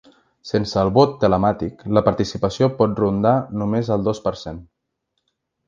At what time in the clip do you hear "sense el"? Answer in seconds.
0.51-0.87